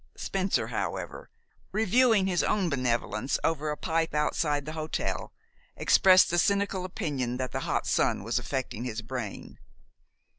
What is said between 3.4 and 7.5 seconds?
over a pipe outside the hotel, expressed the cynical opinion